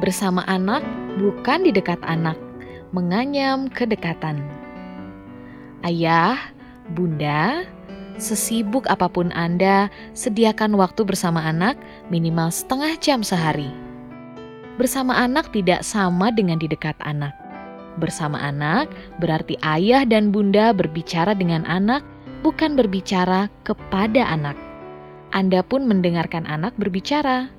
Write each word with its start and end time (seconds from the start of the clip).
bersama 0.00 0.44
anak 0.44 0.84
bukan 1.16 1.64
di 1.64 1.72
dekat 1.72 2.00
anak, 2.04 2.36
menganyam 2.92 3.72
kedekatan. 3.72 4.40
Ayah, 5.84 6.36
bunda, 6.92 7.64
sesibuk 8.20 8.84
apa 8.88 9.08
pun 9.08 9.32
Anda, 9.32 9.88
sediakan 10.12 10.76
waktu 10.76 11.04
bersama 11.04 11.44
anak 11.44 11.76
minimal 12.12 12.52
setengah 12.52 12.92
jam 13.00 13.20
sehari. 13.24 13.68
Bersama 14.76 15.16
anak 15.16 15.56
tidak 15.56 15.80
sama 15.80 16.28
dengan 16.28 16.60
di 16.60 16.68
dekat 16.68 16.96
anak. 17.00 17.32
Bersama 17.96 18.36
anak 18.36 18.92
berarti 19.24 19.56
ayah 19.64 20.04
dan 20.04 20.28
bunda 20.28 20.76
berbicara 20.76 21.32
dengan 21.32 21.64
anak, 21.64 22.04
bukan 22.44 22.76
berbicara 22.76 23.48
kepada 23.64 24.28
anak. 24.28 24.56
Anda 25.32 25.64
pun 25.64 25.88
mendengarkan 25.88 26.44
anak 26.44 26.76
berbicara. 26.76 27.55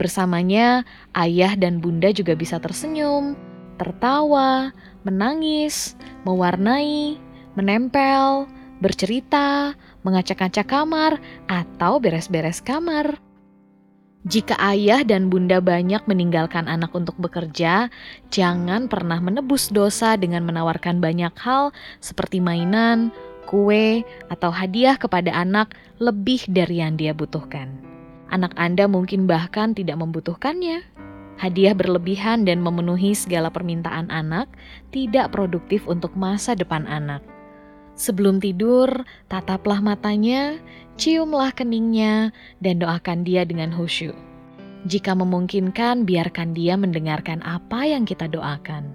Bersamanya, 0.00 0.88
ayah 1.12 1.52
dan 1.60 1.84
bunda 1.84 2.08
juga 2.08 2.32
bisa 2.32 2.56
tersenyum, 2.56 3.36
tertawa, 3.76 4.72
menangis, 5.04 5.92
mewarnai, 6.24 7.20
menempel, 7.52 8.48
bercerita, 8.80 9.76
ngacak-ngacak 10.00 10.64
kamar, 10.72 11.20
atau 11.52 12.00
beres-beres 12.00 12.64
kamar. 12.64 13.20
Jika 14.24 14.56
ayah 14.72 15.04
dan 15.04 15.28
bunda 15.28 15.60
banyak 15.60 16.00
meninggalkan 16.08 16.64
anak 16.64 16.96
untuk 16.96 17.20
bekerja, 17.20 17.92
jangan 18.32 18.88
pernah 18.88 19.20
menebus 19.20 19.68
dosa 19.68 20.16
dengan 20.16 20.48
menawarkan 20.48 21.00
banyak 21.00 21.32
hal 21.40 21.76
seperti 22.00 22.40
mainan, 22.40 23.12
kue, 23.44 24.00
atau 24.32 24.48
hadiah 24.48 24.96
kepada 24.96 25.32
anak 25.32 25.76
lebih 26.00 26.44
dari 26.48 26.80
yang 26.84 27.00
dia 27.00 27.12
butuhkan 27.16 27.89
anak 28.30 28.54
Anda 28.56 28.86
mungkin 28.86 29.26
bahkan 29.28 29.74
tidak 29.76 30.00
membutuhkannya. 30.00 30.86
Hadiah 31.40 31.72
berlebihan 31.72 32.44
dan 32.44 32.60
memenuhi 32.60 33.16
segala 33.16 33.48
permintaan 33.48 34.12
anak 34.12 34.48
tidak 34.92 35.32
produktif 35.32 35.88
untuk 35.88 36.12
masa 36.12 36.52
depan 36.52 36.84
anak. 36.84 37.24
Sebelum 37.96 38.40
tidur, 38.40 38.88
tataplah 39.28 39.84
matanya, 39.84 40.56
ciumlah 40.96 41.52
keningnya, 41.52 42.32
dan 42.64 42.80
doakan 42.80 43.24
dia 43.24 43.44
dengan 43.44 43.72
khusyuk. 43.72 44.16
Jika 44.88 45.12
memungkinkan, 45.12 46.08
biarkan 46.08 46.56
dia 46.56 46.80
mendengarkan 46.80 47.44
apa 47.44 47.84
yang 47.84 48.08
kita 48.08 48.24
doakan. 48.24 48.88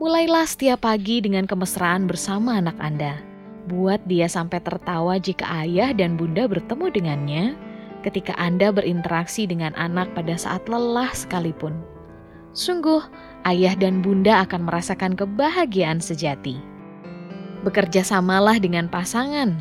Mulailah 0.00 0.44
setiap 0.48 0.84
pagi 0.84 1.24
dengan 1.24 1.44
kemesraan 1.48 2.08
bersama 2.08 2.60
anak 2.60 2.76
Anda. 2.80 3.20
Buat 3.68 4.04
dia 4.04 4.28
sampai 4.28 4.60
tertawa 4.60 5.16
jika 5.16 5.44
ayah 5.64 5.92
dan 5.96 6.20
bunda 6.20 6.44
bertemu 6.48 6.86
dengannya, 6.92 7.44
ketika 8.06 8.38
Anda 8.38 8.70
berinteraksi 8.70 9.50
dengan 9.50 9.74
anak 9.74 10.14
pada 10.14 10.38
saat 10.38 10.70
lelah 10.70 11.10
sekalipun. 11.10 11.74
Sungguh, 12.54 13.02
ayah 13.44 13.74
dan 13.74 14.00
bunda 14.00 14.46
akan 14.46 14.70
merasakan 14.70 15.18
kebahagiaan 15.18 15.98
sejati. 15.98 16.56
Bekerja 17.66 18.06
samalah 18.06 18.62
dengan 18.62 18.86
pasangan. 18.86 19.58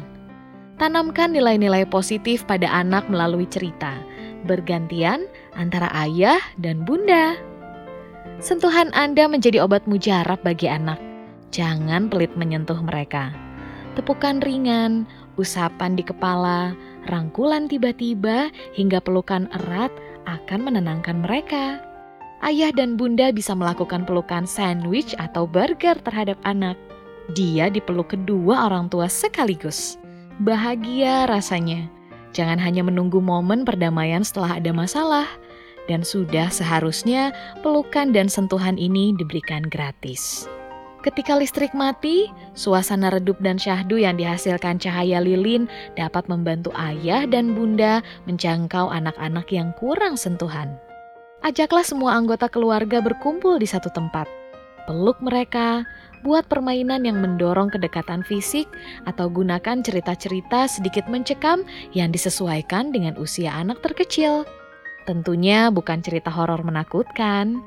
Tanamkan 0.78 1.34
nilai-nilai 1.34 1.90
positif 1.90 2.46
pada 2.46 2.70
anak 2.70 3.10
melalui 3.10 3.50
cerita, 3.50 3.98
bergantian 4.46 5.26
antara 5.58 5.90
ayah 6.06 6.40
dan 6.62 6.86
bunda. 6.86 7.34
Sentuhan 8.38 8.94
Anda 8.94 9.26
menjadi 9.26 9.66
obat 9.66 9.90
mujarab 9.90 10.38
bagi 10.46 10.70
anak. 10.70 11.02
Jangan 11.50 12.12
pelit 12.12 12.36
menyentuh 12.38 12.78
mereka. 12.84 13.32
Tepukan 13.96 14.44
ringan, 14.44 15.08
usapan 15.40 15.96
di 15.96 16.04
kepala, 16.04 16.76
rangkulan 17.08 17.70
tiba-tiba 17.70 18.50
hingga 18.74 19.02
pelukan 19.02 19.50
erat 19.54 19.94
akan 20.26 20.70
menenangkan 20.70 21.22
mereka. 21.22 21.82
Ayah 22.46 22.70
dan 22.76 23.00
bunda 23.00 23.34
bisa 23.34 23.56
melakukan 23.58 24.06
pelukan 24.06 24.46
sandwich 24.46 25.18
atau 25.18 25.50
burger 25.50 25.98
terhadap 26.04 26.38
anak. 26.46 26.78
Dia 27.34 27.74
dipeluk 27.74 28.14
kedua 28.14 28.70
orang 28.70 28.92
tua 28.92 29.10
sekaligus. 29.10 29.98
Bahagia 30.44 31.26
rasanya. 31.26 31.90
Jangan 32.36 32.60
hanya 32.60 32.84
menunggu 32.84 33.24
momen 33.24 33.64
perdamaian 33.64 34.22
setelah 34.22 34.60
ada 34.60 34.70
masalah. 34.76 35.26
Dan 35.86 36.02
sudah 36.02 36.50
seharusnya 36.50 37.34
pelukan 37.62 38.10
dan 38.10 38.26
sentuhan 38.26 38.76
ini 38.76 39.14
diberikan 39.16 39.66
gratis. 39.70 40.50
Ketika 41.06 41.38
listrik 41.38 41.78
mati, 41.78 42.34
suasana 42.58 43.14
redup 43.14 43.38
dan 43.38 43.62
syahdu 43.62 44.02
yang 44.02 44.18
dihasilkan 44.18 44.82
cahaya 44.82 45.22
lilin 45.22 45.70
dapat 45.94 46.26
membantu 46.26 46.74
ayah 46.74 47.30
dan 47.30 47.54
bunda 47.54 48.02
menjangkau 48.26 48.90
anak-anak 48.90 49.46
yang 49.54 49.70
kurang 49.78 50.18
sentuhan. 50.18 50.74
Ajaklah 51.46 51.86
semua 51.86 52.18
anggota 52.18 52.50
keluarga 52.50 53.06
berkumpul 53.06 53.62
di 53.62 53.70
satu 53.70 53.94
tempat. 53.94 54.26
Peluk 54.90 55.22
mereka, 55.22 55.86
buat 56.26 56.50
permainan 56.50 57.06
yang 57.06 57.22
mendorong 57.22 57.70
kedekatan 57.70 58.26
fisik, 58.26 58.66
atau 59.06 59.30
gunakan 59.30 59.86
cerita-cerita 59.86 60.66
sedikit 60.66 61.06
mencekam 61.06 61.62
yang 61.94 62.10
disesuaikan 62.10 62.90
dengan 62.90 63.14
usia 63.22 63.54
anak 63.54 63.78
terkecil. 63.86 64.42
Tentunya 65.06 65.70
bukan 65.70 66.02
cerita 66.02 66.34
horor 66.34 66.66
menakutkan 66.66 67.62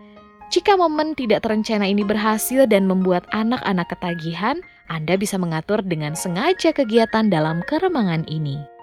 jika 0.49 0.81
momen 0.81 1.13
tidak 1.13 1.45
terencana 1.45 1.85
ini 1.85 2.09
berhasil 2.09 2.65
dan 2.65 2.89
membuat 2.89 3.29
anak-anak 3.37 3.93
ketagihan, 3.93 4.57
Anda 4.89 5.21
bisa 5.21 5.37
mengatur 5.37 5.85
dengan 5.85 6.17
sengaja 6.17 6.73
kegiatan 6.73 7.29
dalam 7.29 7.61
keremangan 7.69 8.25
ini. 8.33 8.78